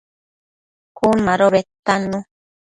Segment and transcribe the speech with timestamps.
[0.97, 2.17] Cun mado bedtannu